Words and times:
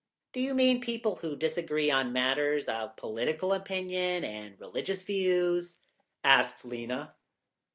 "Do 0.33 0.39
you 0.39 0.55
mean 0.55 0.81
people 0.81 1.17
who 1.17 1.35
disagree 1.35 1.91
on 1.91 2.11
matters 2.11 2.67
of 2.67 2.95
political 2.97 3.53
opinion 3.53 4.23
and 4.23 4.59
religious 4.59 5.03
views?" 5.03 5.77
asked 6.23 6.65
Lena. 6.65 7.13